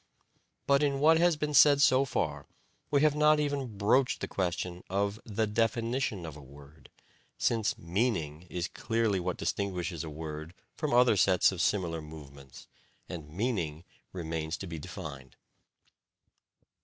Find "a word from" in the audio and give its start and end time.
10.03-10.91